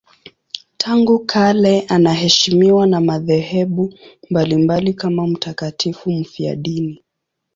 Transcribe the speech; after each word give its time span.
Tangu 0.77 1.19
kale 1.19 1.81
anaheshimiwa 1.81 2.87
na 2.87 3.01
madhehebu 3.01 3.93
mbalimbali 4.31 4.93
kama 4.93 5.27
mtakatifu 5.27 6.11
mfiadini. 6.11 7.03